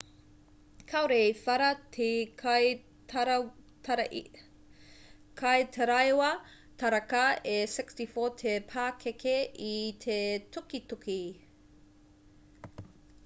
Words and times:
kāore 0.91 1.17
i 1.23 1.33
whara 1.41 1.65
te 1.95 2.05
kaitaraiwa 5.41 6.29
taraka 6.85 7.19
e 7.51 7.57
64 7.75 8.33
te 8.41 8.55
pakeke 8.73 9.35
i 9.69 9.73
te 10.07 10.17
tukituki 10.57 11.19